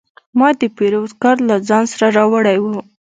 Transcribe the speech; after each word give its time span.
ما 0.39 0.49
د 0.61 0.63
پیرود 0.77 1.11
کارت 1.21 1.39
له 1.49 1.55
ځان 1.69 1.83
سره 1.93 2.07
راوړی 2.17 2.57
و. 2.59 2.65